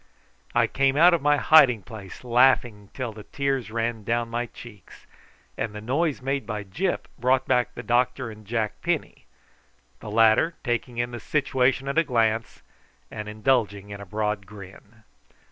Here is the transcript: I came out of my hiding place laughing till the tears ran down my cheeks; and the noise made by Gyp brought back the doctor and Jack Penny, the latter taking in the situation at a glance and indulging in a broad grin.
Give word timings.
I 0.55 0.65
came 0.65 0.97
out 0.97 1.13
of 1.13 1.21
my 1.21 1.37
hiding 1.37 1.83
place 1.83 2.23
laughing 2.23 2.89
till 2.95 3.13
the 3.13 3.21
tears 3.21 3.69
ran 3.69 4.03
down 4.03 4.29
my 4.31 4.47
cheeks; 4.47 5.05
and 5.59 5.75
the 5.75 5.79
noise 5.79 6.23
made 6.23 6.47
by 6.47 6.63
Gyp 6.63 7.01
brought 7.19 7.45
back 7.47 7.75
the 7.75 7.83
doctor 7.83 8.31
and 8.31 8.43
Jack 8.43 8.81
Penny, 8.81 9.25
the 9.99 10.09
latter 10.09 10.55
taking 10.63 10.97
in 10.97 11.11
the 11.11 11.19
situation 11.19 11.87
at 11.87 11.99
a 11.99 12.03
glance 12.03 12.63
and 13.11 13.29
indulging 13.29 13.91
in 13.91 14.01
a 14.01 14.05
broad 14.07 14.47
grin. 14.47 15.03